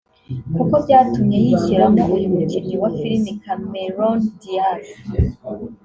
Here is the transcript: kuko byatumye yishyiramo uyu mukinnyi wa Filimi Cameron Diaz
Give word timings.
kuko 0.55 0.73
byatumye 0.85 1.37
yishyiramo 1.45 2.03
uyu 2.15 2.27
mukinnyi 2.35 2.75
wa 2.81 2.89
Filimi 2.97 3.31
Cameron 3.43 4.19
Diaz 4.39 4.85